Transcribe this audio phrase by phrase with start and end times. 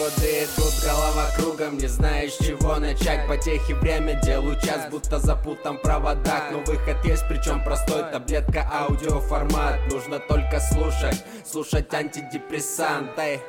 [0.00, 5.82] годы идут, голова кругом Не знаешь, чего начать Потехи время, делаю час, будто запутан в
[5.82, 13.40] проводах Но выход есть, причем простой Таблетка, аудиоформат Нужно только слушать, слушать антидепрессанты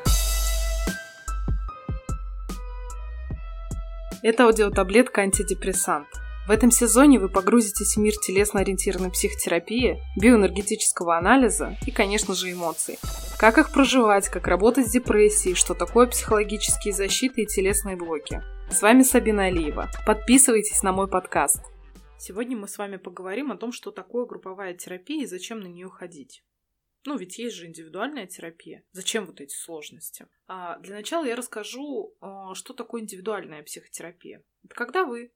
[4.23, 6.07] Это аудиотаблетка антидепрессант.
[6.47, 12.99] В этом сезоне вы погрузитесь в мир телесно-ориентированной психотерапии, биоэнергетического анализа и, конечно же, эмоций.
[13.41, 18.39] Как их проживать, как работать с депрессией, что такое психологические защиты и телесные блоки.
[18.69, 19.89] С вами Сабина Алиева.
[20.05, 21.59] Подписывайтесь на мой подкаст.
[22.19, 25.89] Сегодня мы с вами поговорим о том, что такое групповая терапия и зачем на нее
[25.89, 26.43] ходить.
[27.05, 28.83] Ну, ведь есть же индивидуальная терапия.
[28.91, 30.27] Зачем вот эти сложности?
[30.47, 34.43] А для начала я расскажу, а, что такое индивидуальная психотерапия.
[34.63, 35.31] Это когда вы,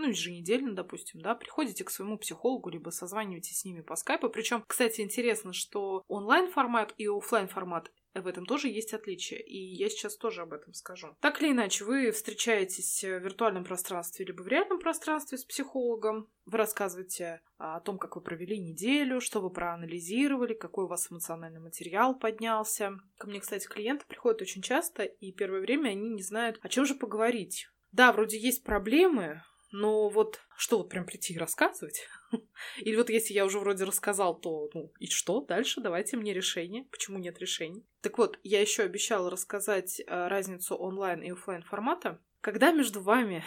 [0.00, 4.28] ну, еженедельно, допустим, да, приходите к своему психологу, либо созваниваетесь с ними по скайпу.
[4.28, 9.88] Причем, кстати, интересно, что онлайн-формат и офлайн формат в этом тоже есть отличия, и я
[9.88, 11.16] сейчас тоже об этом скажу.
[11.20, 16.58] Так или иначе, вы встречаетесь в виртуальном пространстве либо в реальном пространстве с психологом, вы
[16.58, 22.18] рассказываете о том, как вы провели неделю, что вы проанализировали, какой у вас эмоциональный материал
[22.18, 22.98] поднялся.
[23.16, 26.86] Ко мне, кстати, клиенты приходят очень часто, и первое время они не знают, о чем
[26.86, 27.68] же поговорить.
[27.92, 29.42] Да, вроде есть проблемы,
[29.72, 32.06] но вот что вот прям прийти и рассказывать?
[32.78, 35.80] Или вот если я уже вроде рассказал, то ну и что дальше?
[35.80, 36.84] Давайте мне решение.
[36.90, 37.84] Почему нет решений?
[38.00, 42.20] Так вот, я еще обещала рассказать э, разницу онлайн и офлайн формата.
[42.40, 43.44] Когда между вами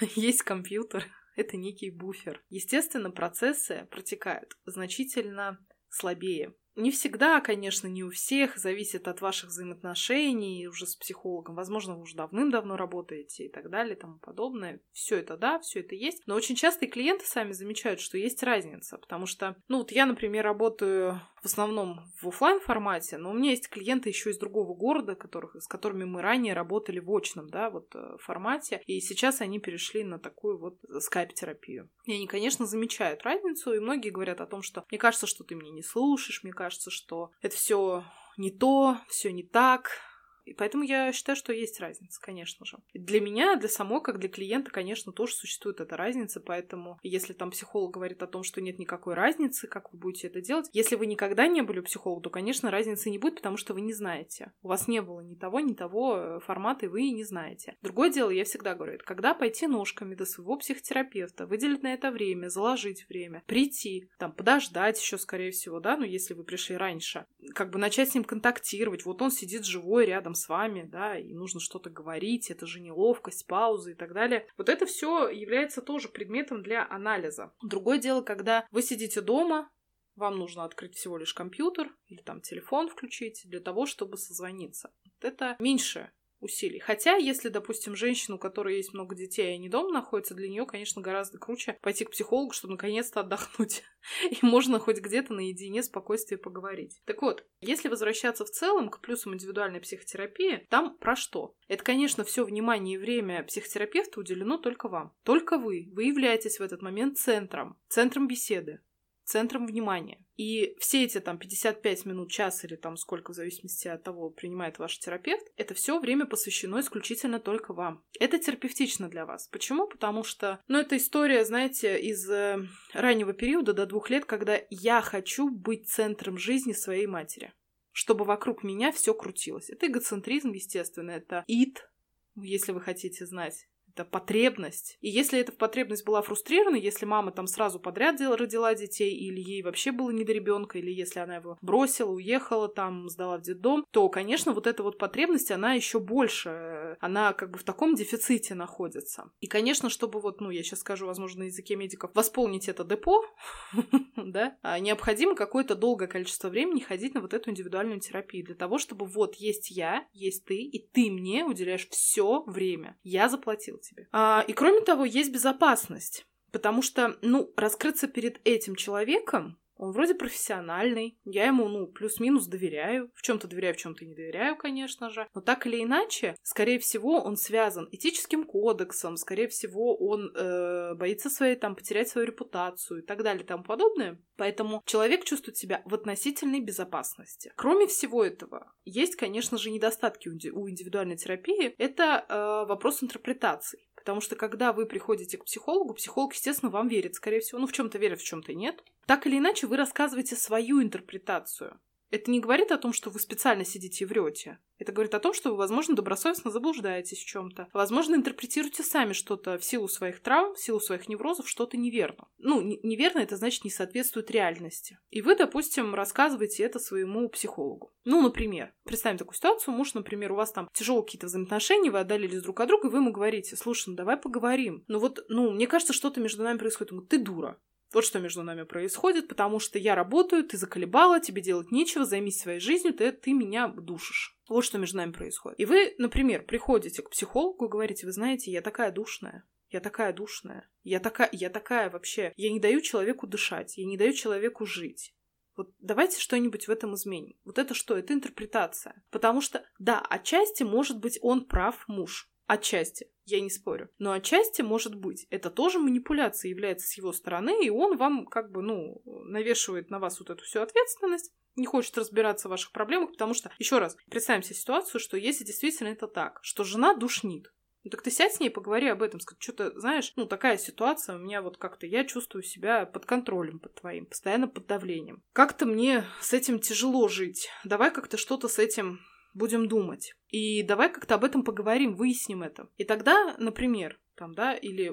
[0.14, 2.42] есть компьютер, это некий буфер.
[2.50, 5.58] Естественно, процессы протекают значительно
[5.88, 6.54] слабее.
[6.76, 11.54] Не всегда, конечно, не у всех, зависит от ваших взаимоотношений уже с психологом.
[11.54, 14.80] Возможно, вы уже давным-давно работаете и так далее и тому подобное.
[14.92, 16.22] Все это да, все это есть.
[16.26, 20.04] Но очень часто и клиенты сами замечают, что есть разница, потому что, ну вот я,
[20.04, 24.74] например, работаю в основном в офлайн формате, но у меня есть клиенты еще из другого
[24.74, 29.42] города, которых, с которыми мы ранее работали в очном, да, вот э, формате, и сейчас
[29.42, 31.90] они перешли на такую вот скайп-терапию.
[32.06, 35.54] И они, конечно, замечают разницу, и многие говорят о том, что мне кажется, что ты
[35.54, 38.04] меня не слушаешь, мне кажется, что это все
[38.36, 40.00] не то, все не так,
[40.44, 42.78] и поэтому я считаю, что есть разница, конечно же.
[42.92, 47.50] Для меня, для самой, как для клиента, конечно, тоже существует эта разница, поэтому если там
[47.50, 51.06] психолог говорит о том, что нет никакой разницы, как вы будете это делать, если вы
[51.06, 54.52] никогда не были у психолога, то, конечно, разницы не будет, потому что вы не знаете.
[54.62, 57.76] У вас не было ни того, ни того э, формата, и вы не знаете.
[57.82, 62.10] Другое дело, я всегда говорю, это когда пойти ножками до своего психотерапевта, выделить на это
[62.10, 67.26] время, заложить время, прийти, там, подождать еще, скорее всего, да, ну, если вы пришли раньше,
[67.54, 71.32] как бы начать с ним контактировать, вот он сидит живой рядом с вами, да, и
[71.32, 74.46] нужно что-то говорить, это же неловкость, паузы и так далее.
[74.56, 77.52] Вот это все является тоже предметом для анализа.
[77.62, 79.70] Другое дело, когда вы сидите дома,
[80.16, 84.92] вам нужно открыть всего лишь компьютер или там телефон включить для того, чтобы созвониться.
[85.04, 86.12] Вот это меньше
[86.44, 86.78] усилий.
[86.78, 90.66] Хотя, если, допустим, женщина, у которой есть много детей, и не дома находится, для нее,
[90.66, 93.82] конечно, гораздо круче пойти к психологу, чтобы наконец-то отдохнуть.
[94.30, 97.00] И можно хоть где-то наедине спокойствие поговорить.
[97.06, 101.56] Так вот, если возвращаться в целом к плюсам индивидуальной психотерапии, там про что?
[101.68, 105.14] Это, конечно, все внимание и время психотерапевта уделено только вам.
[105.22, 105.88] Только вы.
[105.92, 108.80] Вы являетесь в этот момент центром, центром беседы
[109.24, 110.24] центром внимания.
[110.36, 114.78] И все эти там 55 минут, час или там сколько, в зависимости от того, принимает
[114.78, 118.02] ваш терапевт, это все время посвящено исключительно только вам.
[118.18, 119.48] Это терапевтично для вас.
[119.48, 119.86] Почему?
[119.86, 125.00] Потому что, ну, это история, знаете, из э, раннего периода до двух лет, когда я
[125.00, 127.52] хочу быть центром жизни своей матери
[127.96, 129.70] чтобы вокруг меня все крутилось.
[129.70, 131.88] Это эгоцентризм, естественно, это ид,
[132.34, 134.98] если вы хотите знать это потребность.
[135.00, 139.62] И если эта потребность была фрустрирована, если мама там сразу подряд родила детей, или ей
[139.62, 143.84] вообще было не до ребенка, или если она его бросила, уехала, там, сдала в детдом,
[143.90, 148.54] то, конечно, вот эта вот потребность, она еще больше, она как бы в таком дефиците
[148.54, 149.30] находится.
[149.40, 153.24] И, конечно, чтобы вот, ну, я сейчас скажу, возможно, на языке медиков, восполнить это депо,
[154.16, 158.78] да, а необходимо какое-то долгое количество времени ходить на вот эту индивидуальную терапию для того,
[158.78, 162.98] чтобы вот есть я, есть ты, и ты мне уделяешь все время.
[163.02, 164.08] Я заплатил тебе.
[164.12, 166.26] А, и кроме того, есть безопасность.
[166.52, 173.10] Потому что, ну, раскрыться перед этим человеком, он вроде профессиональный, я ему, ну, плюс-минус доверяю.
[173.14, 175.26] В чем-то доверяю, в чем-то не доверяю, конечно же.
[175.34, 181.30] Но так или иначе, скорее всего, он связан этическим кодексом, скорее всего, он э, боится
[181.30, 184.20] своей, там, потерять свою репутацию и так далее и тому подобное.
[184.36, 187.52] Поэтому человек чувствует себя в относительной безопасности.
[187.56, 191.74] Кроме всего этого, есть, конечно же, недостатки у индивидуальной терапии.
[191.78, 193.88] Это э, вопрос интерпретаций.
[194.04, 197.58] Потому что когда вы приходите к психологу, психолог, естественно, вам верит, скорее всего.
[197.58, 198.84] Ну, в чем-то верит, в чем-то нет.
[199.06, 201.80] Так или иначе, вы рассказываете свою интерпретацию
[202.14, 204.58] это не говорит о том, что вы специально сидите и врете.
[204.78, 207.68] Это говорит о том, что вы, возможно, добросовестно заблуждаетесь в чем-то.
[207.72, 212.28] Возможно, интерпретируете сами что-то в силу своих травм, в силу своих неврозов, что-то неверно.
[212.38, 214.98] Ну, неверно это значит не соответствует реальности.
[215.10, 217.92] И вы, допустим, рассказываете это своему психологу.
[218.04, 222.42] Ну, например, представим такую ситуацию, муж, например, у вас там тяжелые какие-то взаимоотношения, вы отдалились
[222.42, 224.84] друг от друга, и вы ему говорите, слушай, ну давай поговорим.
[224.86, 226.92] Ну вот, ну, мне кажется, что-то между нами происходит.
[226.92, 227.58] Он говорит, ты дура.
[227.94, 232.40] Вот что между нами происходит, потому что я работаю, ты заколебала, тебе делать нечего, займись
[232.40, 234.36] своей жизнью, ты, ты меня душишь.
[234.48, 235.60] Вот что между нами происходит.
[235.60, 240.68] И вы, например, приходите к психологу говорите, вы знаете, я такая душная, я такая душная,
[240.82, 245.14] я такая, я такая вообще, я не даю человеку дышать, я не даю человеку жить.
[245.56, 247.36] Вот давайте что-нибудь в этом изменим.
[247.44, 247.96] Вот это что?
[247.96, 249.04] Это интерпретация.
[249.10, 252.28] Потому что, да, отчасти, может быть, он прав, муж.
[252.46, 253.88] Отчасти, я не спорю.
[253.98, 258.50] Но отчасти, может быть, это тоже манипуляция является с его стороны, и он вам как
[258.50, 263.12] бы, ну, навешивает на вас вот эту всю ответственность, не хочет разбираться в ваших проблемах,
[263.12, 267.50] потому что, еще раз, представим себе ситуацию, что если действительно это так, что жена душнит,
[267.84, 271.16] ну так ты сядь с ней, поговори об этом, скажи, что-то, знаешь, ну такая ситуация,
[271.16, 275.22] у меня вот как-то, я чувствую себя под контролем под твоим, постоянно под давлением.
[275.32, 279.00] Как-то мне с этим тяжело жить, давай как-то что-то с этим
[279.34, 280.14] будем думать.
[280.34, 282.68] И давай как-то об этом поговорим, выясним это.
[282.76, 284.92] И тогда, например, там, да, или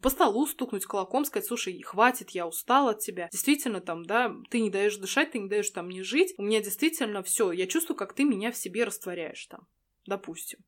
[0.00, 3.28] по столу стукнуть кулаком, сказать, слушай, хватит, я устал от тебя.
[3.30, 6.32] Действительно, там, да, ты не даешь дышать, ты не даешь там мне жить.
[6.38, 9.68] У меня действительно все, я чувствую, как ты меня в себе растворяешь там,
[10.06, 10.60] допустим.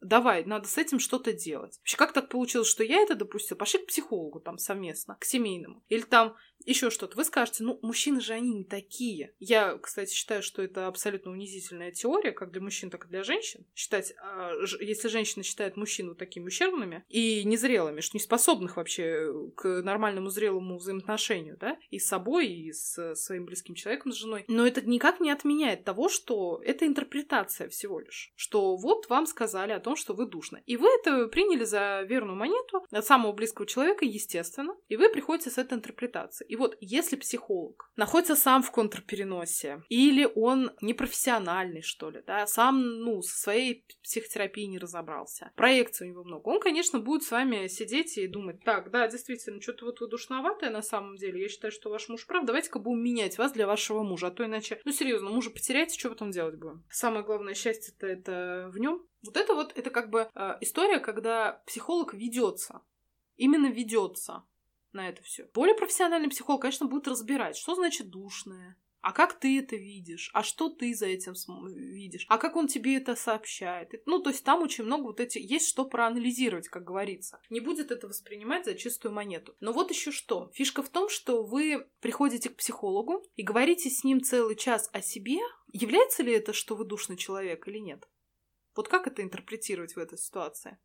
[0.00, 1.78] Давай, надо с этим что-то делать.
[1.78, 3.56] Вообще, как так получилось, что я это допустил?
[3.56, 5.82] Пошли к психологу там совместно, к семейному.
[5.88, 7.16] Или там еще что-то.
[7.16, 9.32] Вы скажете, ну, мужчины же они не такие.
[9.38, 13.66] Я, кстати, считаю, что это абсолютно унизительная теория, как для мужчин, так и для женщин.
[13.74, 19.82] Считать, а, если женщина считает мужчину такими ущербными и незрелыми, что не способных вообще к
[19.82, 24.44] нормальному зрелому взаимоотношению, да, и с собой, и с своим близким человеком, с женой.
[24.48, 28.32] Но это никак не отменяет того, что это интерпретация всего лишь.
[28.36, 30.60] Что вот вам сказали о том, что вы душно.
[30.66, 35.50] И вы это приняли за верную монету от самого близкого человека, естественно, и вы приходите
[35.50, 36.47] с этой интерпретацией.
[36.48, 43.00] И вот если психолог находится сам в контрпереносе, или он непрофессиональный, что ли, да, сам,
[43.00, 47.66] ну, со своей психотерапией не разобрался, проекций у него много, он, конечно, будет с вами
[47.68, 51.70] сидеть и думать, так, да, действительно, что-то вот вы душноватая на самом деле, я считаю,
[51.70, 54.92] что ваш муж прав, давайте-ка будем менять вас для вашего мужа, а то иначе, ну,
[54.92, 56.84] серьезно, мужа потеряете, что потом делать будем?
[56.90, 59.06] Самое главное счастье-то это в нем.
[59.22, 62.80] Вот это вот, это как бы э, история, когда психолог ведется,
[63.36, 64.44] именно ведется
[64.92, 65.48] на это все.
[65.54, 70.30] Более профессиональный психолог, конечно, будет разбирать, что значит душное, а как ты это видишь?
[70.34, 71.34] А что ты за этим
[71.68, 72.26] видишь?
[72.28, 73.92] А как он тебе это сообщает?
[74.06, 75.38] Ну, то есть там очень много вот эти...
[75.38, 77.40] Есть что проанализировать, как говорится.
[77.48, 79.56] Не будет это воспринимать за чистую монету.
[79.60, 80.50] Но вот еще что.
[80.54, 85.00] Фишка в том, что вы приходите к психологу и говорите с ним целый час о
[85.00, 85.38] себе.
[85.72, 88.08] Является ли это, что вы душный человек или нет?
[88.74, 90.78] Вот как это интерпретировать в этой ситуации?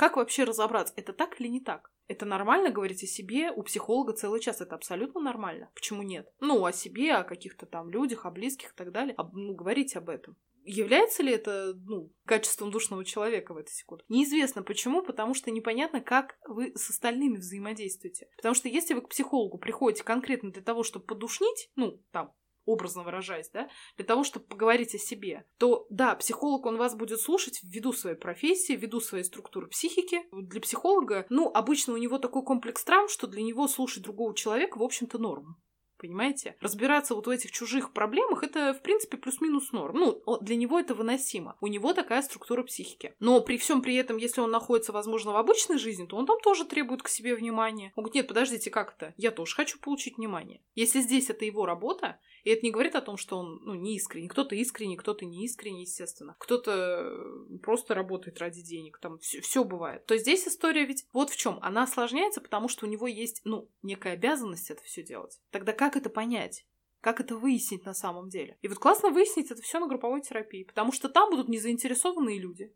[0.00, 1.92] Как вообще разобраться, это так или не так?
[2.08, 4.62] Это нормально говорить о себе у психолога целый час.
[4.62, 5.70] Это абсолютно нормально.
[5.74, 6.26] Почему нет?
[6.40, 9.14] Ну, о себе, о каких-то там людях, о близких и так далее.
[9.18, 10.38] Об, ну, говорить об этом.
[10.64, 14.04] Является ли это, ну, качеством душного человека в этой секунде?
[14.08, 18.30] Неизвестно почему, потому что непонятно, как вы с остальными взаимодействуете.
[18.36, 22.32] Потому что если вы к психологу приходите конкретно для того, чтобы подушнить, ну, там,
[22.70, 27.20] образно выражаясь, да, для того, чтобы поговорить о себе, то да, психолог, он вас будет
[27.20, 30.22] слушать ввиду своей профессии, ввиду своей структуры психики.
[30.32, 34.78] Для психолога, ну, обычно у него такой комплекс травм, что для него слушать другого человека,
[34.78, 35.56] в общем-то, норм.
[36.00, 36.56] Понимаете?
[36.60, 39.98] Разбираться вот в этих чужих проблемах это, в принципе, плюс-минус норм.
[39.98, 41.58] Ну, для него это выносимо.
[41.60, 43.14] У него такая структура психики.
[43.20, 46.40] Но при всем при этом, если он находится, возможно, в обычной жизни, то он там
[46.40, 47.92] тоже требует к себе внимания.
[47.96, 49.12] Он говорит, нет, подождите, как это?
[49.18, 50.62] Я тоже хочу получить внимание.
[50.74, 53.96] Если здесь это его работа, и это не говорит о том, что он ну, не
[53.96, 54.28] искренний.
[54.28, 56.36] Кто-то искренний, кто-то не искренний, естественно.
[56.38, 57.12] Кто-то
[57.62, 58.98] просто работает ради денег.
[58.98, 60.06] Там все бывает.
[60.06, 61.58] То здесь история ведь вот в чем.
[61.62, 65.38] Она осложняется, потому что у него есть, ну, некая обязанность это все делать.
[65.50, 66.66] Тогда как это понять?
[67.00, 68.58] Как это выяснить на самом деле?
[68.60, 72.74] И вот классно выяснить это все на групповой терапии, потому что там будут незаинтересованные люди,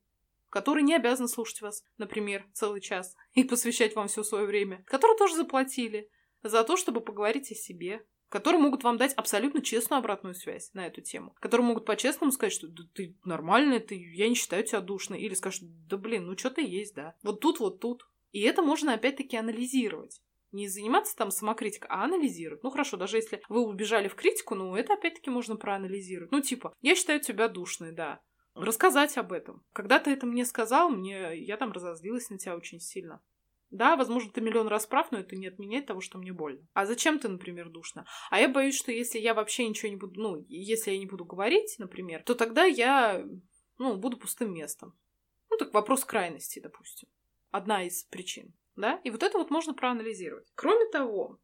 [0.49, 5.19] которые не обязаны слушать вас, например, целый час и посвящать вам все свое время, которые
[5.19, 6.09] тоже заплатили
[6.43, 10.87] за то, чтобы поговорить о себе, которые могут вам дать абсолютно честную обратную связь на
[10.87, 14.81] эту тему, которые могут по-честному сказать, что да, ты нормальный, ты, я не считаю тебя
[14.81, 18.09] душной, или скажут, да блин, ну что-то есть, да, вот тут, вот тут.
[18.33, 20.21] И это можно опять-таки анализировать.
[20.55, 22.63] Не заниматься там самокритикой, а анализировать.
[22.63, 26.31] Ну хорошо, даже если вы убежали в критику, ну это опять-таки можно проанализировать.
[26.31, 28.21] Ну типа, я считаю тебя душной, да.
[28.55, 29.65] Рассказать об этом.
[29.73, 33.21] Когда ты это мне сказал, мне я там разозлилась на тебя очень сильно
[33.71, 36.65] Да, возможно, ты миллион раз прав, но это не отменяет того, что мне больно.
[36.73, 38.07] А зачем ты, например, душно?
[38.31, 41.25] А я боюсь, что если я вообще ничего не буду, ну, если я не буду
[41.25, 43.27] говорить, например, то тогда я,
[43.79, 44.97] ну, буду пустым местом.
[45.51, 47.09] Ну, так вопрос крайности, допустим.
[47.51, 48.55] Одна из причин.
[48.77, 49.01] Да?
[49.05, 50.53] И вот это вот можно проанализировать.
[50.55, 51.39] Кроме того,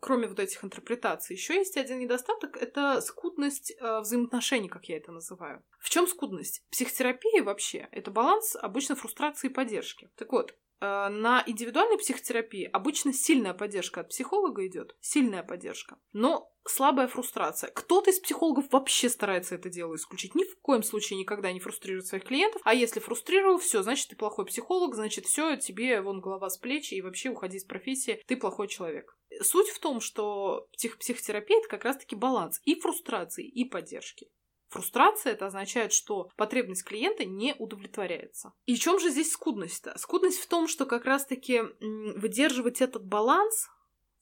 [0.00, 5.12] кроме вот этих интерпретаций, еще есть один недостаток— это скудность э, взаимоотношений, как я это
[5.12, 5.64] называю.
[5.78, 6.62] В чем скудность?
[6.70, 10.10] Психотерапия вообще— это баланс обычно фрустрации и поддержки.
[10.16, 15.98] Так вот, на индивидуальной психотерапии обычно сильная поддержка от психолога идет, сильная поддержка.
[16.12, 17.70] Но слабая фрустрация.
[17.70, 20.34] Кто-то из психологов вообще старается это дело исключить.
[20.34, 22.62] Ни в коем случае никогда не фрустрирует своих клиентов.
[22.64, 26.92] А если фрустрировал, все, значит, ты плохой психолог, значит, все, тебе вон голова с плеч,
[26.92, 29.16] и вообще уходи из профессии, ты плохой человек.
[29.42, 34.28] Суть в том, что псих психотерапия это как раз-таки баланс и фрустрации, и поддержки.
[34.70, 38.52] Фрустрация это означает, что потребность клиента не удовлетворяется.
[38.66, 39.98] И в чем же здесь скудность-то?
[39.98, 43.68] Скудность в том, что как раз-таки выдерживать этот баланс,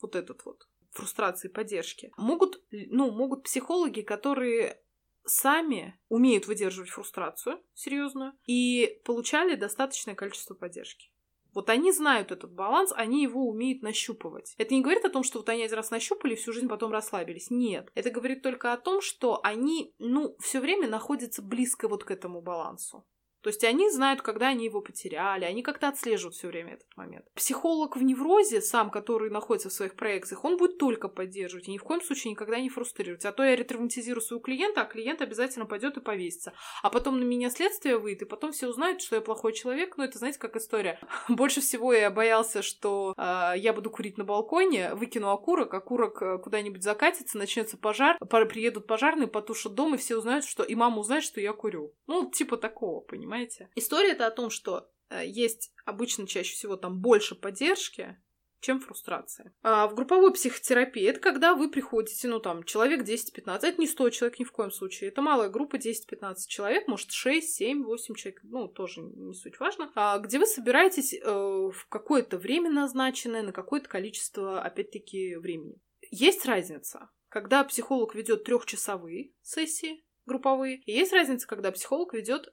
[0.01, 4.83] вот этот вот, фрустрации, поддержки, могут, ну, могут психологи, которые
[5.27, 11.11] сами умеют выдерживать фрустрацию серьезную и получали достаточное количество поддержки.
[11.55, 14.55] Вот они знают этот баланс, они его умеют нащупывать.
[14.59, 17.51] Это не говорит о том, что вот они один раз нащупали, всю жизнь потом расслабились.
[17.51, 17.91] Нет.
[17.95, 22.41] Это говорит только о том, что они, ну, все время находятся близко вот к этому
[22.41, 23.05] балансу.
[23.43, 27.25] То есть они знают, когда они его потеряли, они как-то отслеживают все время этот момент.
[27.35, 31.79] Психолог в неврозе, сам, который находится в своих проекциях, он будет только поддерживать и ни
[31.79, 33.25] в коем случае никогда не фрустрировать.
[33.25, 36.53] А то я ретравматизирую своего клиента, а клиент обязательно пойдет и повесится.
[36.83, 39.97] А потом на меня следствие выйдет, и потом все узнают, что я плохой человек.
[39.97, 41.01] Ну, это, знаете, как история.
[41.29, 46.39] Больше всего я боялся, что э, я буду курить на балконе, выкину окурок, окурок э,
[46.39, 50.63] куда-нибудь закатится, начнется пожар, приедут пожарные, потушат дом, и все узнают, что...
[50.63, 51.95] И мама узнает, что я курю.
[52.07, 53.38] Ну, типа такого, понимаете?
[53.39, 53.71] Понимаете?
[53.75, 58.17] История это о том, что э, есть обычно чаще всего там больше поддержки,
[58.61, 59.55] чем фрустрация.
[59.63, 64.11] А в групповой психотерапии это когда вы приходите, ну там, человек 10-15, это не 100
[64.11, 68.41] человек ни в коем случае, это малая группа 10-15 человек, может 6, 7, 8 человек,
[68.43, 73.53] ну тоже не суть важно, а, где вы собираетесь э, в какое-то время назначенное, на
[73.53, 75.81] какое-то количество, опять-таки, времени.
[76.11, 82.53] Есть разница, когда психолог ведет трехчасовые сессии групповые, и есть разница, когда психолог ведет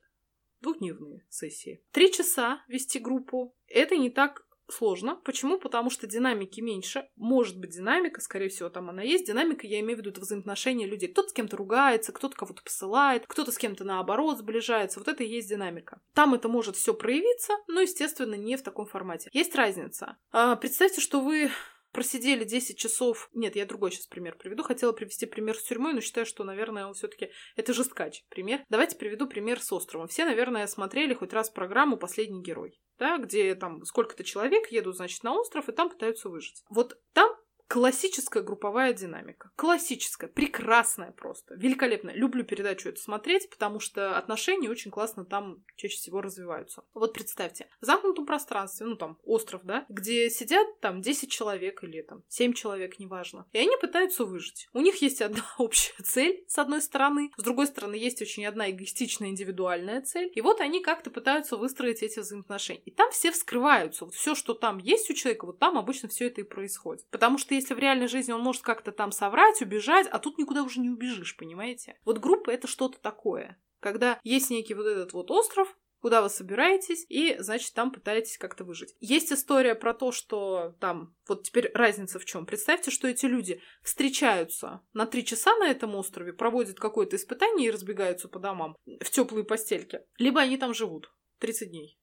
[0.66, 1.84] двухдневные сессии.
[1.92, 5.16] Три часа вести группу– это не так сложно.
[5.24, 5.60] Почему?
[5.60, 7.08] Потому что динамики меньше.
[7.16, 9.28] Может быть динамика, скорее всего, там она есть.
[9.28, 11.10] Динамика, я имею в виду, это взаимоотношения людей.
[11.10, 15.00] Кто-то с кем-то ругается, кто-то кого-то посылает, кто-то с кем-то наоборот сближается.
[15.00, 16.02] Вот это и есть динамика.
[16.14, 19.30] Там это может все проявиться, но, естественно, не в таком формате.
[19.34, 20.18] Есть разница.
[20.32, 21.52] А, представьте, что вы
[21.96, 23.30] просидели 10 часов...
[23.34, 24.64] Нет, я другой сейчас пример приведу.
[24.64, 28.66] Хотела привести пример с тюрьмой, но считаю, что, наверное, он все таки Это жесткач пример.
[28.70, 30.10] Давайте приведу пример с островом.
[30.10, 35.24] Все, наверное, смотрели хоть раз программу «Последний герой», да, где там сколько-то человек едут, значит,
[35.24, 36.64] на остров, и там пытаются выжить.
[36.70, 37.34] Вот там
[37.76, 39.52] Классическая групповая динамика.
[39.58, 42.16] Классическая, прекрасная просто, великолепная.
[42.16, 46.86] Люблю передачу это смотреть, потому что отношения очень классно там чаще всего развиваются.
[46.94, 52.02] Вот представьте, в замкнутом пространстве, ну там остров, да, где сидят там 10 человек или
[52.02, 54.70] там 7 человек, неважно, и они пытаются выжить.
[54.72, 58.72] У них есть одна общая цель, с одной стороны, с другой стороны есть очень одна
[58.72, 62.84] эгоистичная индивидуальная цель, и вот они как-то пытаются выстроить эти взаимоотношения.
[62.86, 64.06] И там все вскрываются.
[64.06, 67.06] Вот все, что там есть у человека, вот там обычно все это и происходит.
[67.12, 70.64] Потому что если в реальной жизни он может как-то там соврать, убежать, а тут никуда
[70.64, 71.98] уже не убежишь, понимаете?
[72.06, 73.60] Вот группа— это что-то такое.
[73.80, 78.64] Когда есть некий вот этот вот остров, куда вы собираетесь, и, значит, там пытаетесь как-то
[78.64, 78.96] выжить.
[79.00, 82.46] Есть история про то, что там, вот теперь разница в чем.
[82.46, 87.72] Представьте, что эти люди встречаются на три часа на этом острове, проводят какое-то испытание и
[87.72, 90.02] разбегаются по домам в теплые постельки.
[90.20, 91.98] Либо они там живут 30 дней.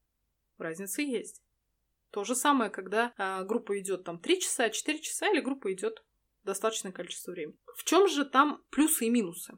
[0.59, 1.41] Разница есть.
[2.13, 6.05] То же самое, когда а, группа идет там 3 часа, 4 часа, или группа идет
[6.45, 7.57] достаточное количество времени.
[7.75, 9.57] В чем же там плюсы и минусы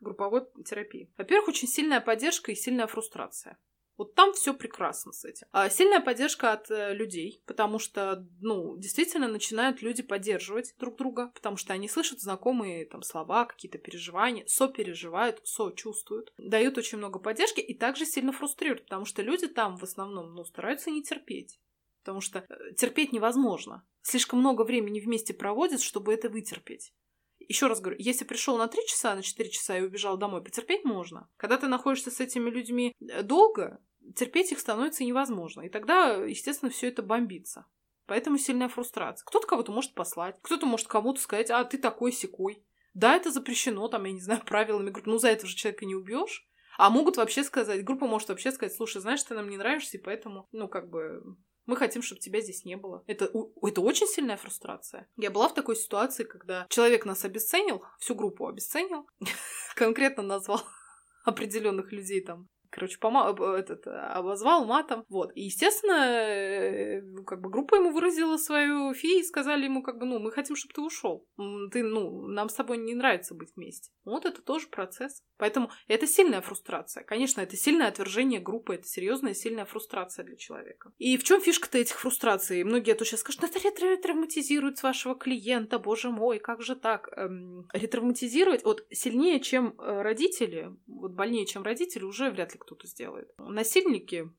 [0.00, 1.12] групповой терапии?
[1.16, 3.58] Во-первых, очень сильная поддержка и сильная фрустрация.
[3.96, 5.46] Вот там все прекрасно с этим.
[5.52, 11.30] А сильная поддержка от э, людей, потому что, ну, действительно начинают люди поддерживать друг друга,
[11.32, 17.60] потому что они слышат знакомые там слова, какие-то переживания, сопереживают, сочувствуют, дают очень много поддержки
[17.60, 21.60] и также сильно фрустрируют, потому что люди там в основном, ну, стараются не терпеть
[22.04, 23.82] потому что э, терпеть невозможно.
[24.02, 26.92] Слишком много времени вместе проводят, чтобы это вытерпеть.
[27.38, 30.84] Еще раз говорю, если пришел на 3 часа, на 4 часа и убежал домой, потерпеть
[30.84, 31.30] можно.
[31.38, 33.80] Когда ты находишься с этими людьми э, долго,
[34.14, 35.62] терпеть их становится невозможно.
[35.62, 37.64] И тогда, естественно, все это бомбится.
[38.06, 39.24] Поэтому сильная фрустрация.
[39.24, 42.62] Кто-то кого-то может послать, кто-то может кому-то сказать, а ты такой секой.
[42.92, 45.08] Да, это запрещено, там, я не знаю, правилами группы.
[45.08, 46.46] Ну, за этого же человека не убьешь.
[46.76, 50.00] А могут вообще сказать, группа может вообще сказать, слушай, знаешь, ты нам не нравишься, и
[50.00, 53.02] поэтому, ну, как бы, Мы хотим, чтобы тебя здесь не было.
[53.06, 53.30] Это,
[53.62, 55.08] это очень сильная фрустрация.
[55.16, 59.08] Я была в такой ситуации, когда человек нас обесценил, всю группу обесценил,
[59.74, 60.62] конкретно назвал
[61.24, 65.04] определенных людей там короче, пома этот, обозвал матом.
[65.08, 65.30] Вот.
[65.36, 70.06] И, естественно, э, как бы группа ему выразила свою фи и сказали ему, как бы,
[70.06, 71.26] ну, мы хотим, чтобы ты ушел.
[71.70, 73.92] Ты, ну, нам с тобой не нравится быть вместе.
[74.04, 75.22] Вот это тоже процесс.
[75.36, 77.04] Поэтому это сильная фрустрация.
[77.04, 80.92] Конечно, это сильное отвержение группы, это серьезная сильная фрустрация для человека.
[80.98, 82.62] И в чем фишка-то этих фрустраций?
[82.64, 87.08] Многие тут сейчас скажут, ну, это ретравматизирует вашего клиента, боже мой, как же так?
[87.16, 92.86] Эм, ретравматизировать, вот сильнее, чем э, родители, вот больнее, чем родители, уже вряд ли кто-то
[92.86, 93.32] сделает.
[93.38, 94.30] Насильники,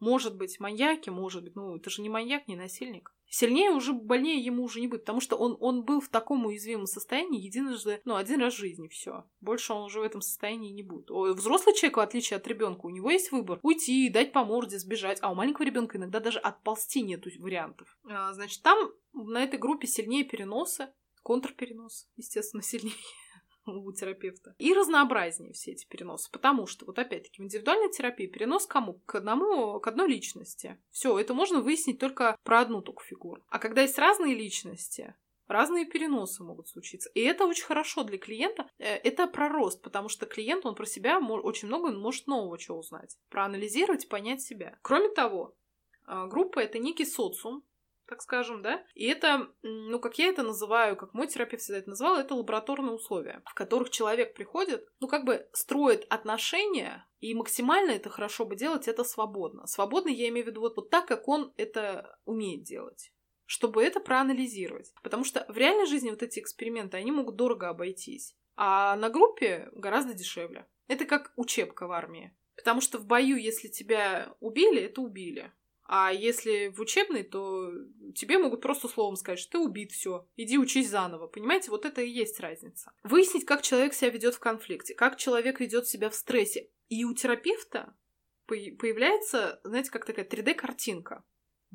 [0.00, 3.14] может быть, маньяки, может быть, ну, это же не маньяк, не насильник.
[3.26, 6.86] Сильнее уже, больнее ему уже не будет, потому что он, он был в таком уязвимом
[6.86, 9.24] состоянии единожды, ну, один раз в жизни, все.
[9.40, 11.10] Больше он уже в этом состоянии не будет.
[11.10, 13.58] Взрослый человек, в отличие от ребенка, у него есть выбор.
[13.62, 15.18] Уйти, дать по морде, сбежать.
[15.22, 17.98] А у маленького ребенка иногда даже отползти нету вариантов.
[18.08, 20.88] А, значит, там на этой группе сильнее переносы,
[21.22, 22.94] контрперенос, естественно, сильнее
[23.84, 24.54] у терапевта.
[24.58, 26.30] И разнообразнее все эти переносы.
[26.30, 29.00] Потому что, вот опять-таки, в индивидуальной терапии перенос кому?
[29.06, 30.78] К одному, к одной личности.
[30.90, 33.42] Все, это можно выяснить только про одну только фигуру.
[33.48, 35.14] А когда есть разные личности,
[35.46, 37.10] Разные переносы могут случиться.
[37.10, 38.66] И это очень хорошо для клиента.
[38.78, 42.78] Э, это про рост, потому что клиент, он про себя очень много может нового чего
[42.78, 43.18] узнать.
[43.28, 44.78] Проанализировать, понять себя.
[44.80, 45.54] Кроме того,
[46.06, 47.62] а, группа— это некий социум,
[48.06, 48.84] так скажем, да.
[48.94, 52.92] И это, ну, как я это называю, как мой терапевт всегда это называл, это лабораторные
[52.92, 58.56] условия, в которых человек приходит, ну, как бы строит отношения, и максимально это хорошо бы
[58.56, 59.66] делать это свободно.
[59.66, 63.10] Свободно я имею в виду вот, вот так, как он это умеет делать
[63.46, 64.92] чтобы это проанализировать.
[65.02, 68.34] Потому что в реальной жизни вот эти эксперименты, они могут дорого обойтись.
[68.56, 70.66] А на группе гораздо дешевле.
[70.88, 72.34] Это как учебка в армии.
[72.56, 75.52] Потому что в бою, если тебя убили, это убили.
[75.86, 77.70] А если в учебной, то
[78.14, 81.26] тебе могут просто словом сказать, что ты убит, все, иди учись заново.
[81.26, 82.92] Понимаете, вот это и есть разница.
[83.02, 86.70] Выяснить, как человек себя ведет в конфликте, как человек ведет себя в стрессе.
[86.88, 87.94] И у терапевта
[88.46, 91.24] появляется, знаете, как такая 3D-картинка.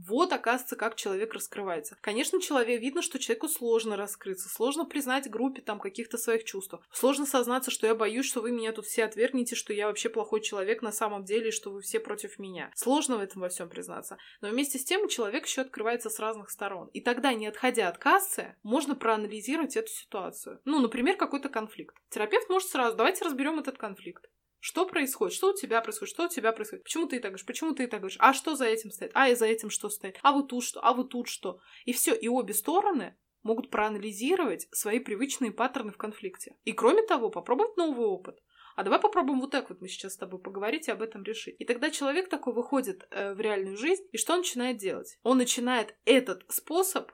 [0.08, 1.98] Вот, оказывается, как человек раскрывается.
[2.02, 6.76] Конечно, человек, видно, что человеку сложно раскрыться, сложно признать группе там каких-то своих чувств.
[6.92, 10.42] Сложно сознаться, что я боюсь, что вы меня тут все отвергнете, что я вообще плохой
[10.42, 12.72] человек на самом деле, что вы все против меня.
[12.76, 14.18] Сложно в этом во всем признаться.
[14.42, 16.90] Но вместе с тем человек еще открывается с разных сторон.
[16.94, 20.62] И тогда, не отходя от кассы, можно проанализировать эту ситуацию.
[20.66, 21.96] Ну, например, какой-то конфликт.
[22.10, 24.30] Терапевт может сразу, давайте разберем этот конфликт.
[24.60, 25.36] Что происходит?
[25.36, 26.14] Что у тебя происходит?
[26.14, 26.84] Что у тебя происходит?
[26.84, 27.46] Почему ты так говоришь?
[27.46, 28.18] Почему ты так говоришь?
[28.20, 29.12] А что за этим стоит?
[29.14, 30.18] А и за этим что стоит?
[30.22, 30.82] А вот тут что?
[30.84, 31.60] А вот тут что?
[31.86, 32.14] И все.
[32.14, 36.56] И обе стороны могут проанализировать свои привычные паттерны в конфликте.
[36.66, 38.40] И кроме того, попробовать новый опыт.
[38.76, 41.56] А давай попробуем вот так вот мы сейчас с тобой поговорить и об этом решить.
[41.60, 45.20] И тогда человек такой выходит э, в реальную жизнь, и что он начинает делать?
[45.24, 47.12] Он начинает этот способ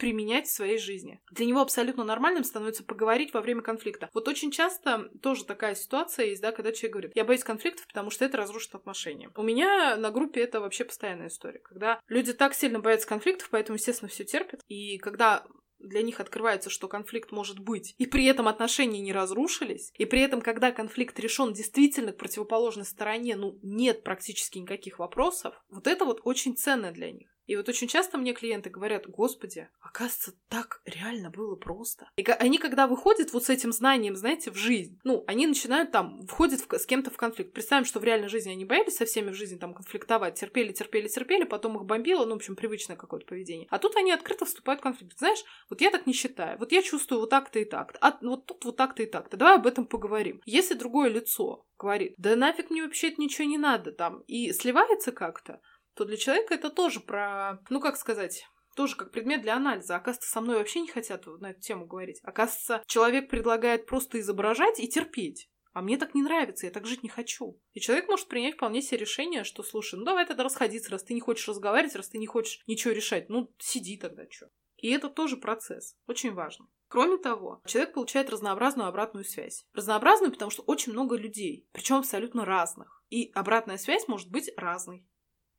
[0.00, 1.20] применять в своей жизни.
[1.30, 4.08] Для него абсолютно нормальным становится поговорить во время конфликта.
[4.14, 8.10] Вот очень часто тоже такая ситуация есть, да, когда человек говорит, я боюсь конфликтов, потому
[8.10, 9.30] что это разрушит отношения.
[9.36, 13.76] У меня на группе это вообще постоянная история, когда люди так сильно боятся конфликтов, поэтому,
[13.76, 14.62] естественно, все терпят.
[14.68, 15.44] И когда
[15.80, 20.20] для них открывается, что конфликт может быть, и при этом отношения не разрушились, и при
[20.20, 26.04] этом, когда конфликт решен действительно к противоположной стороне, ну, нет практически никаких вопросов, вот это
[26.04, 27.29] вот очень ценно для них.
[27.50, 32.08] И вот очень часто мне клиенты говорят, господи, оказывается, так реально было просто.
[32.14, 36.24] И они, когда выходят вот с этим знанием, знаете, в жизнь, ну, они начинают там,
[36.28, 37.52] входят в, с кем-то в конфликт.
[37.52, 41.08] Представим, что в реальной жизни они боялись со всеми в жизни там конфликтовать, терпели, терпели,
[41.08, 43.66] терпели, потом их бомбило, ну, в общем, привычное какое-то поведение.
[43.68, 45.18] А тут они открыто вступают в конфликт.
[45.18, 48.46] Знаешь, вот я так не считаю, вот я чувствую вот так-то и так-то, а вот
[48.46, 49.36] тут вот так-то и так-то.
[49.36, 50.40] Давай об этом поговорим.
[50.46, 55.10] Если другое лицо говорит, да нафиг мне вообще это ничего не надо там, и сливается
[55.10, 55.60] как-то,
[56.00, 59.96] то для человека это тоже про, ну как сказать, тоже как предмет для анализа.
[59.96, 62.20] Оказывается, со мной вообще не хотят на эту тему говорить.
[62.22, 65.50] Оказывается, человек предлагает просто изображать и терпеть.
[65.74, 67.60] А мне так не нравится, я так жить не хочу.
[67.74, 71.12] И человек может принять вполне себе решение, что, слушай, ну давай тогда расходиться, раз ты
[71.12, 74.48] не хочешь разговаривать, раз ты не хочешь ничего решать, ну сиди тогда, что.
[74.78, 76.66] И это тоже процесс, очень важно.
[76.88, 79.66] Кроме того, человек получает разнообразную обратную связь.
[79.74, 83.04] Разнообразную, потому что очень много людей, причем абсолютно разных.
[83.10, 85.06] И обратная связь может быть разной.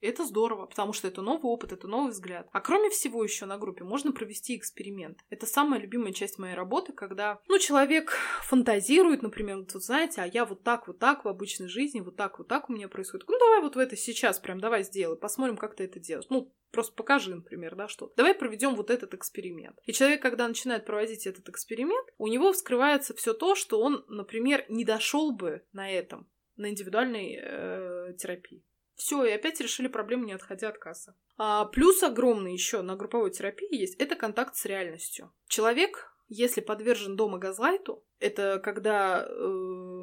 [0.01, 2.47] Это здорово, потому что это новый опыт, это новый взгляд.
[2.51, 5.19] А кроме всего еще на группе можно провести эксперимент.
[5.29, 10.25] Это самая любимая часть моей работы, когда, ну, человек фантазирует, например, вот, вот знаете, а
[10.25, 13.27] я вот так, вот так в обычной жизни, вот так, вот так у меня происходит.
[13.29, 16.27] Ну, давай вот в это сейчас прям, давай сделай, посмотрим, как ты это делаешь.
[16.29, 18.13] Ну, Просто покажи, например, да, что.
[18.15, 19.77] Давай проведем вот этот эксперимент.
[19.85, 24.65] И человек, когда начинает проводить этот эксперимент, у него вскрывается все то, что он, например,
[24.69, 28.63] не дошел бы на этом, на индивидуальной э, терапии.
[29.01, 31.15] Все, и опять решили проблему, не отходя от кассы.
[31.35, 35.33] А, плюс огромный еще на групповой терапии есть– это контакт с реальностью.
[35.47, 39.47] Человек, если подвержен дома газлайту, это когда э,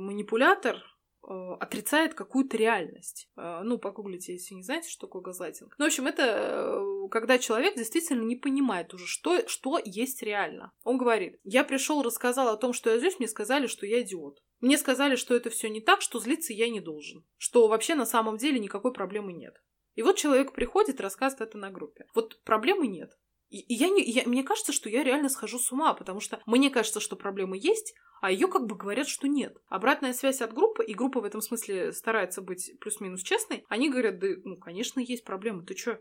[0.01, 0.83] манипулятор
[1.31, 3.29] Э, отрицает какую-то реальность.
[3.37, 5.75] Э, ну, погуглите, если не знаете, что такое газлайтинг.
[5.77, 10.73] Ну, в общем, это э, когда человек действительно не понимает уже, что, что есть реально.
[10.85, 14.43] Он говорит, я пришел, рассказал о том, что я злюсь, мне сказали, что я идиот.
[14.61, 17.25] Мне сказали, что это все не так, что злиться я не должен.
[17.37, 19.55] Что вообще на самом деле никакой проблемы нет.
[19.95, 22.07] И вот человек приходит рассказывает это на группе.
[22.15, 23.17] Вот проблемы нет.
[23.51, 26.71] И, я не, я, мне кажется, что я реально схожу с ума, потому что мне
[26.71, 29.57] кажется, что проблемы есть, а ее как бы говорят, что нет.
[29.69, 34.19] Обратная связь от группы, и группа в этом смысле старается быть плюс-минус честной, они говорят,
[34.19, 35.99] да, ну, конечно, есть проблемы, ты чё?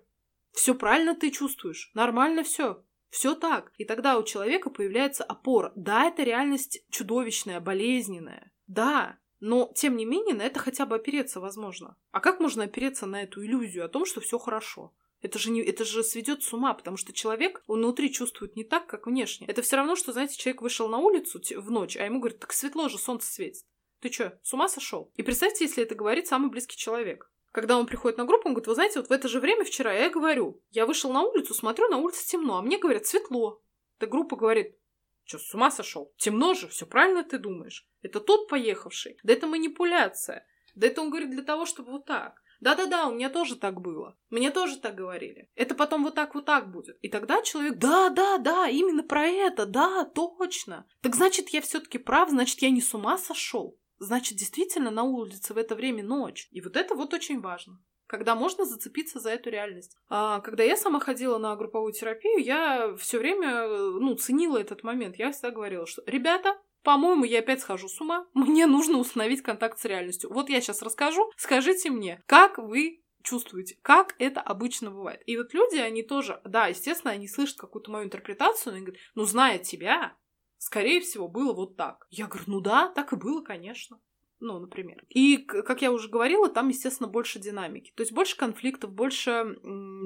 [0.51, 2.83] Все правильно ты чувствуешь, нормально все.
[3.09, 3.71] Все так.
[3.77, 5.71] И тогда у человека появляется опора.
[5.75, 8.51] Да, это реальность чудовищная, болезненная.
[8.67, 11.95] Да, но, тем не менее, на это хотя бы опереться возможно.
[12.11, 14.93] А как можно опереться на эту иллюзию о том, что все хорошо?
[15.21, 18.63] Это же, не, это же сведет с ума, потому что человек, он внутри чувствует не
[18.63, 19.47] так, как внешне.
[19.47, 22.53] Это все равно, что, знаете, человек вышел на улицу в ночь, а ему говорят, так
[22.53, 23.65] светло же, солнце светит.
[23.99, 25.11] Ты что, с ума сошел?
[25.15, 27.31] И представьте, если это говорит самый близкий человек.
[27.57, 29.91] Когда он приходит на группу, он говорит, вы знаете, вот в это же время вчера
[29.91, 33.63] я говорю, я вышел на улицу, смотрю, на улице темно, а мне говорят, светло.
[33.97, 34.77] Эта группа говорит,
[35.25, 36.13] что, с ума сошел?
[36.17, 37.87] Темно же, все правильно ты думаешь.
[38.03, 39.17] Это тот поехавший.
[39.23, 40.45] Да это манипуляция.
[40.75, 42.43] Да это он говорит для того, чтобы вот так.
[42.59, 44.15] Да-да-да, у меня тоже так было.
[44.29, 45.49] Мне тоже так говорили.
[45.55, 46.99] Это потом вот так вот так будет.
[47.01, 50.85] И тогда человек, да-да-да, именно про это, да, точно.
[51.01, 53.79] Так значит, я все-таки прав, значит, я не с ума сошел.
[53.99, 56.47] Значит, действительно на улице в это время ночь.
[56.51, 59.95] И вот это вот очень важно когда можно зацепиться за эту реальность.
[60.09, 65.17] А, когда я сама ходила на групповую терапию, я все время ну, ценила этот момент.
[65.17, 68.25] Я всегда говорила, что ребята, по-моему, я опять схожу с ума.
[68.33, 70.31] Мне нужно установить контакт с реальностью.
[70.31, 71.29] Вот я сейчас расскажу.
[71.35, 75.21] Скажите мне, как вы чувствуете, как это обычно бывает.
[75.25, 79.03] И вот люди, они тоже, да, естественно, они слышат какую-то мою интерпретацию, но они говорят,
[79.15, 80.15] ну, зная тебя,
[80.57, 82.07] скорее всего, было вот так.
[82.09, 83.99] Я говорю, ну да, так и было, конечно.
[84.39, 85.03] Ну, например.
[85.09, 87.91] И, как я уже говорила, там, естественно, больше динамики.
[87.95, 89.57] То есть больше конфликтов, больше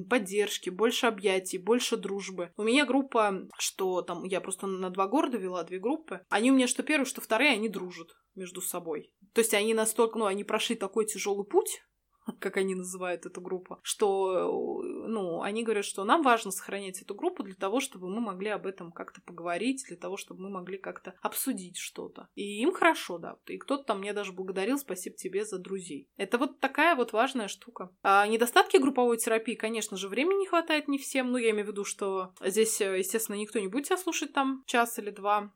[0.09, 2.53] поддержки, больше объятий, больше дружбы.
[2.55, 6.21] У меня группа, что там, я просто на два города вела, две группы.
[6.29, 9.11] Они у меня что первые, что вторые, они дружат между собой.
[9.33, 11.81] То есть они настолько, ну, они прошли такой тяжелый путь,
[12.39, 14.51] как они называют эту группу, что,
[15.07, 18.65] ну, они говорят, что нам важно сохранять эту группу для того, чтобы мы могли об
[18.65, 22.27] этом как-то поговорить, для того, чтобы мы могли как-то обсудить что-то.
[22.35, 23.37] И им хорошо, да.
[23.47, 26.09] И кто-то там мне даже благодарил, спасибо тебе за друзей.
[26.17, 27.89] Это вот такая вот важная штука.
[28.03, 31.31] А недостатки групповой терапии, конечно же, времени не хватает не всем.
[31.31, 34.97] Ну, я имею в виду, что здесь, естественно, никто не будет тебя слушать там час
[34.99, 35.51] или два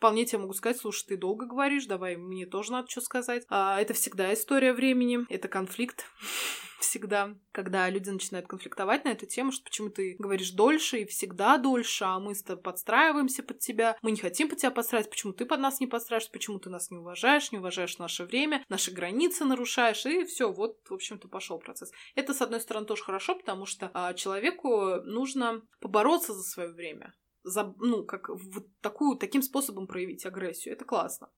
[0.00, 3.44] вполне тебе могу сказать, слушай, ты долго говоришь, давай, мне тоже надо что сказать.
[3.50, 6.06] А, это всегда история времени, это конфликт
[6.80, 11.58] всегда, когда люди начинают конфликтовать на эту тему, что почему ты говоришь дольше и всегда
[11.58, 15.34] дольше, а мы с тобой подстраиваемся под тебя, мы не хотим под тебя подстраиваться, почему
[15.34, 18.92] ты под нас не подстраиваешься, почему ты нас не уважаешь, не уважаешь наше время, наши
[18.92, 21.92] границы нарушаешь, и все, вот, в общем-то, пошел процесс.
[22.14, 27.12] Это, с одной стороны, тоже хорошо, потому что а, человеку нужно побороться за свое время
[27.42, 30.74] за, ну, как вот такую, таким способом проявить агрессию.
[30.74, 31.28] Это классно.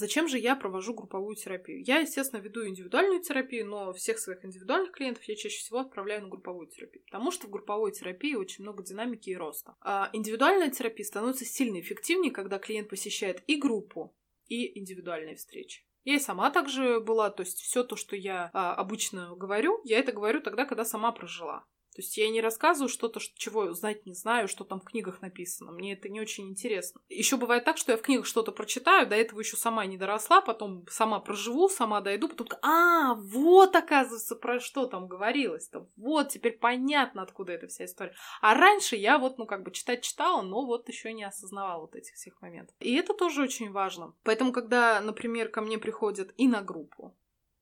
[0.00, 1.84] Зачем же я провожу групповую терапию?
[1.84, 6.28] Я, естественно, веду индивидуальную терапию, но всех своих индивидуальных клиентов я чаще всего отправляю на
[6.28, 9.76] групповую терапию, потому что в групповой терапии очень много динамики и роста.
[9.82, 14.16] А индивидуальная терапия становится сильно эффективнее, когда клиент посещает и группу,
[14.48, 15.82] и индивидуальные встречи.
[16.04, 19.98] Я и сама также была, то есть все то, что я а, обычно говорю, я
[19.98, 21.64] это говорю тогда, когда сама прожила.
[22.00, 25.70] То есть я не рассказываю что-то, чего знать не знаю, что там в книгах написано.
[25.70, 27.02] Мне это не очень интересно.
[27.10, 30.40] Еще бывает так, что я в книгах что-то прочитаю, до этого еще сама не доросла,
[30.40, 35.90] потом сама проживу, сама дойду, потом а, вот оказывается, про что там говорилось-то.
[35.98, 38.14] Вот, теперь понятно, откуда эта вся история.
[38.40, 41.96] А раньше я вот, ну, как бы читать читала, но вот еще не осознавала вот
[41.96, 42.74] этих всех моментов.
[42.80, 44.14] И это тоже очень важно.
[44.22, 47.14] Поэтому, когда, например, ко мне приходят и на группу,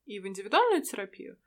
[0.06, 1.38] и в индивидуальную терапию,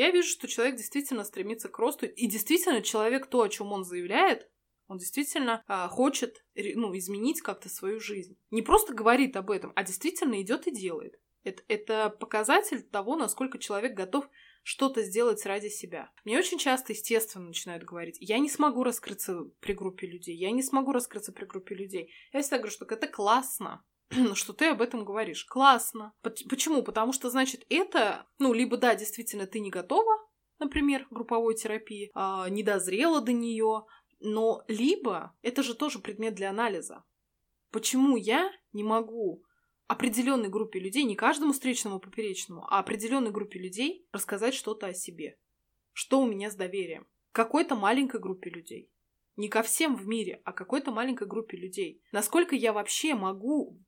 [0.00, 3.84] я вижу, что человек действительно стремится к росту, и действительно человек то, о чем он
[3.84, 4.48] заявляет,
[4.88, 8.38] он действительно а, хочет ну, изменить как-то свою жизнь.
[8.50, 11.20] Не просто говорит об этом, а действительно идет и делает.
[11.44, 14.28] Это, это показатель того, насколько человек готов
[14.62, 16.10] что-то сделать ради себя.
[16.24, 20.62] Мне очень часто, естественно, начинают говорить, я не смогу раскрыться при группе людей, я не
[20.62, 22.10] смогу раскрыться при группе людей.
[22.32, 23.84] Я всегда говорю, что это классно,
[24.34, 25.44] что ты об этом говоришь.
[25.44, 26.12] Классно.
[26.22, 26.82] Почему?
[26.82, 30.12] Потому что, значит, это, ну, либо да, действительно, ты не готова,
[30.58, 33.84] например, групповой терапии, а, не дозрела до нее,
[34.20, 37.04] но либо это же тоже предмет для анализа.
[37.70, 39.44] Почему я не могу
[39.90, 45.36] определенной группе людей, не каждому встречному поперечному, а определенной группе людей рассказать что-то о себе.
[45.92, 47.08] Что у меня с доверием?
[47.32, 48.88] Какой-то маленькой группе людей.
[49.34, 52.04] Не ко всем в мире, а какой-то маленькой группе людей.
[52.12, 53.80] Насколько я вообще могу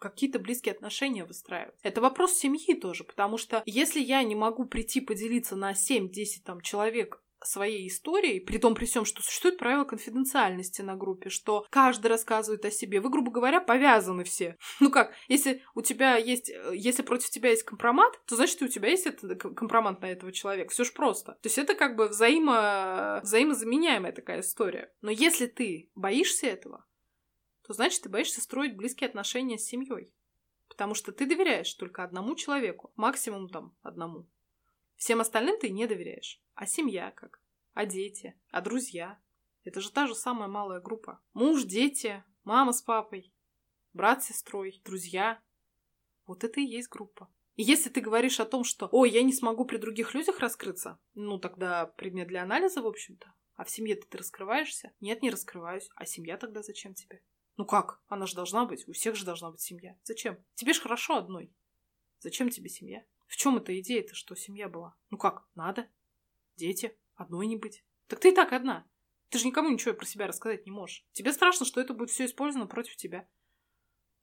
[0.00, 1.74] какие-то близкие отношения выстраивать.
[1.82, 6.10] Это вопрос семьи тоже, потому что если я не могу прийти поделиться на 7-10
[6.44, 11.66] там человек своей историей, при том при всем, что существует правило конфиденциальности на группе, что
[11.70, 13.00] каждый рассказывает о себе.
[13.00, 14.56] Вы, грубо говоря, повязаны все.
[14.80, 18.88] Ну как, если у тебя есть, если против тебя есть компромат, то значит у тебя
[18.88, 20.72] есть этот компромат на этого человека.
[20.72, 21.32] Все ж просто.
[21.32, 24.92] То есть это как бы взаимо, взаимозаменяемая такая история.
[25.00, 26.84] Но если ты боишься этого,
[27.66, 30.14] то значит ты боишься строить близкие отношения с семьей.
[30.68, 34.26] Потому что ты доверяешь только одному человеку, максимум там одному.
[34.94, 36.40] Всем остальным ты не доверяешь.
[36.54, 37.40] А семья как?
[37.74, 38.38] А дети?
[38.50, 39.18] А друзья?
[39.64, 41.20] Это же та же самая малая группа.
[41.34, 43.32] Муж, дети, мама с папой,
[43.92, 45.40] брат с сестрой, друзья.
[46.26, 47.28] Вот это и есть группа.
[47.56, 51.00] И если ты говоришь о том, что «Ой, я не смогу при других людях раскрыться»,
[51.14, 53.32] ну, тогда предмет для анализа, в общем-то.
[53.56, 54.92] А в семье-то ты раскрываешься?
[55.00, 55.88] Нет, не раскрываюсь.
[55.96, 57.22] А семья тогда зачем тебе?
[57.56, 58.00] Ну как?
[58.08, 58.86] Она же должна быть.
[58.86, 59.98] У всех же должна быть семья.
[60.02, 60.42] Зачем?
[60.54, 61.52] Тебе ж хорошо одной.
[62.18, 63.04] Зачем тебе семья?
[63.26, 64.96] В чем эта идея-то, что семья была?
[65.10, 65.88] Ну как, надо.
[66.56, 66.96] Дети.
[67.14, 67.84] Одной не быть.
[68.08, 68.86] Так ты и так одна.
[69.30, 71.04] Ты же никому ничего про себя рассказать не можешь.
[71.12, 73.28] Тебе страшно, что это будет все использовано против тебя.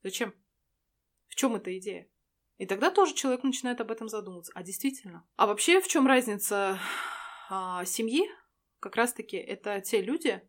[0.03, 0.33] Зачем?
[1.27, 2.09] В чем эта идея?
[2.57, 4.51] И тогда тоже человек начинает об этом задумываться.
[4.55, 5.27] А действительно?
[5.35, 6.79] А вообще в чем разница
[7.49, 8.29] а, семьи?
[8.79, 10.47] Как раз-таки это те люди,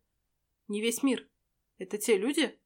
[0.68, 1.28] не весь мир.
[1.78, 2.58] Это те люди,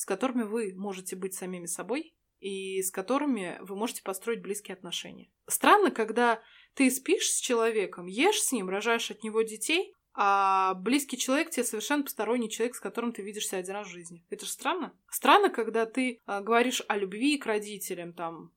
[0.00, 5.30] с которыми вы можете быть самими собой и с которыми вы можете построить близкие отношения.
[5.46, 6.40] Странно, когда
[6.72, 11.64] ты спишь с человеком, ешь с ним, рожаешь от него детей, а близкий человек тебе
[11.64, 14.24] совершенно посторонний человек, с которым ты видишься один раз в жизни.
[14.30, 14.98] Это же странно.
[15.10, 18.54] Странно, когда ты а, говоришь о любви к родителям, там,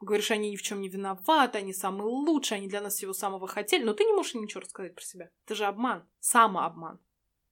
[0.00, 3.46] говоришь, они ни в чем не виноваты, они самые лучшие, они для нас всего самого
[3.46, 5.30] хотели, но ты не можешь им ничего рассказать про себя.
[5.46, 6.98] Это же обман, самообман.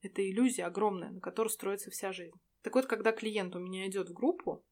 [0.01, 2.35] Это иллюзия огромная, на которой строится вся жизнь.
[2.63, 4.63] Так вот, когда клиент у меня идет в группу,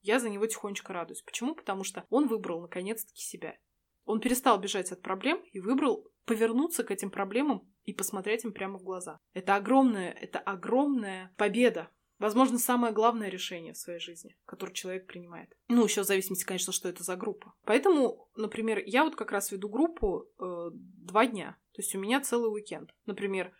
[0.00, 1.22] я за него тихонечко радуюсь.
[1.22, 1.54] Почему?
[1.54, 3.56] Потому что он выбрал наконец-таки себя.
[4.04, 8.78] Он перестал бежать от проблем и выбрал повернуться к этим проблемам и посмотреть им прямо
[8.78, 9.20] в глаза.
[9.32, 11.88] Это огромная, это огромная победа.
[12.18, 15.52] Возможно, самое главное решение в своей жизни, которое человек принимает.
[15.68, 17.52] Ну, еще в зависимости, конечно, что это за группа.
[17.64, 21.56] Поэтому, например, я вот как раз веду группу э, два дня.
[21.72, 22.94] То есть у меня целый уикенд.
[23.06, 23.52] Например,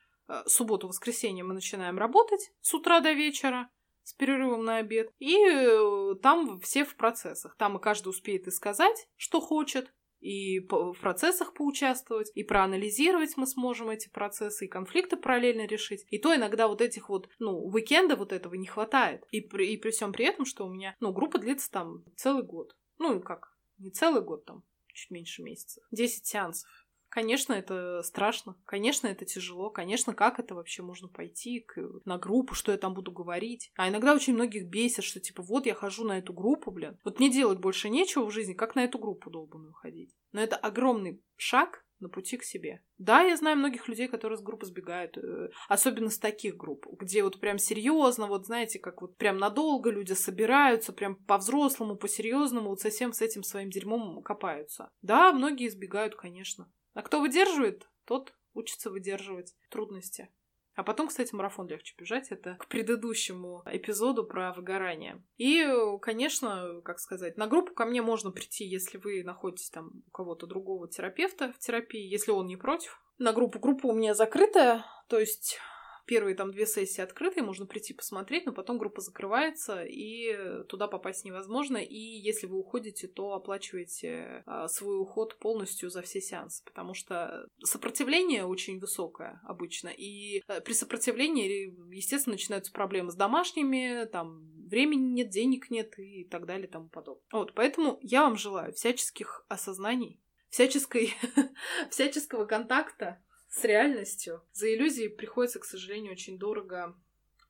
[0.46, 3.70] субботу-воскресенье мы начинаем работать с утра до вечера
[4.04, 5.10] с перерывом на обед.
[5.18, 7.56] И э, там все в процессах.
[7.56, 13.46] Там и каждый успеет и сказать, что хочет, и в процессах поучаствовать, и проанализировать мы
[13.46, 16.06] сможем эти процессы, и конфликты параллельно решить.
[16.10, 19.24] И то иногда вот этих вот, ну, уикенда вот этого не хватает.
[19.30, 22.44] И при, и при всем при этом, что у меня, ну, группа длится там целый
[22.44, 22.76] год.
[22.98, 25.80] Ну, как, не целый год там, чуть меньше месяца.
[25.90, 26.70] 10 сеансов.
[27.12, 32.54] Конечно, это страшно, конечно, это тяжело, конечно, как это вообще можно пойти к, на группу,
[32.54, 33.70] что я там буду говорить.
[33.76, 36.96] А иногда очень многих бесит, что типа вот я хожу на эту группу, блин.
[37.04, 40.14] Вот мне делать больше нечего в жизни, как на эту группу долбанную ходить.
[40.32, 42.82] Но это огромный шаг на пути к себе.
[42.96, 47.22] Да, я знаю многих людей, которые с группы сбегают, э, особенно с таких групп, где
[47.22, 52.80] вот прям серьезно, вот знаете, как вот прям надолго люди собираются, прям по-взрослому, по-серьезному, вот
[52.80, 54.88] совсем с этим своим дерьмом копаются.
[55.02, 56.72] Да, многие избегают, конечно.
[56.94, 60.30] А кто выдерживает, тот учится выдерживать трудности.
[60.74, 62.28] А потом, кстати, марафон легче бежать.
[62.30, 65.22] Это к предыдущему эпизоду про выгорание.
[65.36, 65.66] И,
[66.00, 70.46] конечно, как сказать, на группу ко мне можно прийти, если вы находитесь там у кого-то
[70.46, 73.00] другого терапевта в терапии, если он не против.
[73.18, 73.58] На группу.
[73.58, 75.58] Группа у меня закрытая, то есть
[76.06, 81.24] Первые там две сессии открытые, можно прийти посмотреть, но потом группа закрывается, и туда попасть
[81.24, 81.76] невозможно.
[81.76, 87.46] И если вы уходите, то оплачиваете а, свой уход полностью за все сеансы, потому что
[87.64, 89.88] сопротивление очень высокое обычно.
[89.88, 96.24] И э, при сопротивлении, естественно, начинаются проблемы с домашними, там времени нет, денег нет и
[96.24, 97.24] так далее и тому подобное.
[97.32, 101.14] Вот, поэтому я вам желаю всяческих осознаний, всяческой,
[101.90, 104.42] всяческого контакта с реальностью.
[104.52, 106.96] За иллюзии приходится, к сожалению, очень дорого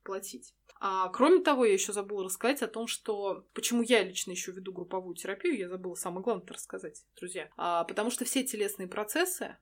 [0.02, 0.54] платить.
[0.80, 4.72] А кроме того, я еще забыла рассказать о том, что почему я лично еще веду
[4.72, 7.48] групповую терапию, я забыла самое главное рассказать, друзья.
[7.56, 9.56] А, потому что все телесные процессы,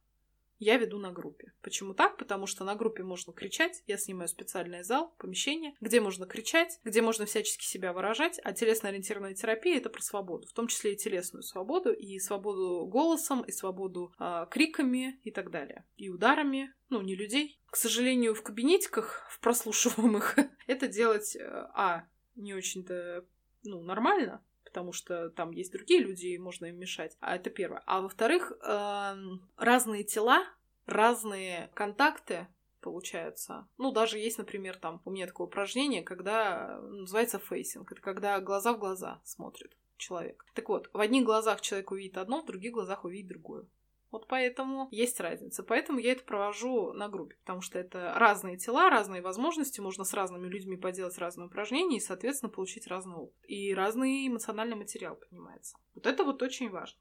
[0.60, 1.52] я веду на группе.
[1.62, 2.18] Почему так?
[2.18, 3.82] Потому что на группе можно кричать.
[3.86, 8.38] Я снимаю специальный зал, помещение, где можно кричать, где можно всячески себя выражать.
[8.44, 13.40] А телесно-ориентированная терапия это про свободу, в том числе и телесную свободу, и свободу голосом,
[13.42, 15.86] и свободу э, криками и так далее.
[15.96, 17.58] И ударами, ну, не людей.
[17.70, 21.40] К сожалению, в кабинетиках, в прослушиваемых, это делать, э,
[21.74, 22.04] а,
[22.36, 23.24] не очень-то
[23.62, 27.16] ну, нормально, потому что там есть другие люди, и можно им мешать.
[27.20, 27.82] А это первое.
[27.86, 30.46] А во-вторых, эм, разные тела,
[30.86, 32.46] разные контакты
[32.80, 33.66] получаются.
[33.78, 37.90] Ну, даже есть, например, там у меня такое упражнение, когда называется facing.
[37.92, 40.46] Это когда глаза в глаза смотрит человек.
[40.54, 43.66] Так вот, в одних глазах человек увидит одно, в других глазах увидит другое.
[44.10, 45.62] Вот поэтому есть разница.
[45.62, 50.12] Поэтому я это провожу на группе, потому что это разные тела, разные возможности, можно с
[50.14, 53.36] разными людьми поделать разные упражнения и, соответственно, получить разный опыт.
[53.46, 55.76] И разный эмоциональный материал поднимается.
[55.94, 56.98] Вот это вот очень важно.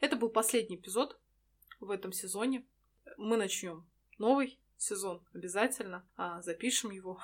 [0.00, 1.20] Это был последний эпизод
[1.78, 2.66] в этом сезоне.
[3.16, 3.86] Мы начнем
[4.18, 7.20] новый сезон обязательно, а запишем его.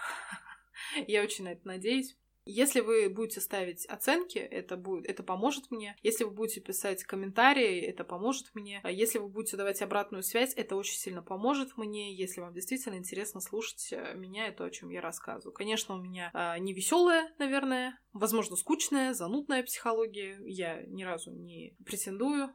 [1.09, 2.17] Я очень на это надеюсь.
[2.45, 5.97] Если вы будете ставить оценки, это будет, это поможет мне.
[6.03, 8.81] Если вы будете писать комментарии, это поможет мне.
[8.83, 12.15] А если вы будете давать обратную связь, это очень сильно поможет мне.
[12.15, 15.55] Если вам действительно интересно слушать э, меня и то, о чем я рассказываю.
[15.55, 20.39] Конечно, у меня э, не веселая, наверное, возможно, скучная, занудная психология.
[20.45, 22.55] Я ни разу не претендую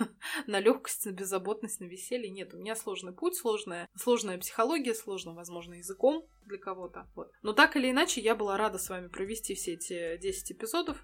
[0.46, 2.30] на легкость, на беззаботность, на веселье.
[2.30, 7.08] Нет, у меня сложный путь, сложная, сложная психология, сложно, возможно, языком для кого-то.
[7.14, 7.30] Вот.
[7.42, 11.02] Но так или иначе, я была рада с вами провести все эти 10 эпизодов.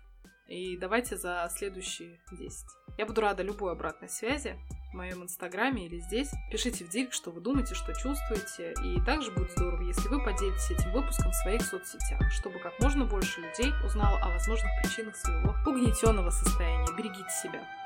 [0.48, 2.66] И давайте за следующие 10.
[2.98, 4.56] Я буду рада любой обратной связи
[4.92, 6.30] в моем инстаграме или здесь.
[6.50, 8.72] Пишите в директ, что вы думаете, что чувствуете.
[8.84, 13.04] И также будет здорово, если вы поделитесь этим выпуском в своих соцсетях, чтобы как можно
[13.04, 16.86] больше людей узнало о возможных причинах своего угнетенного состояния.
[16.96, 17.85] Берегите себя.